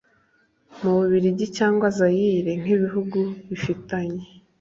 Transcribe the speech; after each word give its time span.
mu 0.81 0.91
bubiligi, 0.97 1.45
cyangwa 1.57 1.87
zayire, 1.97 2.51
nk'ibihugu 2.61 3.19
bifitanye 3.49 4.23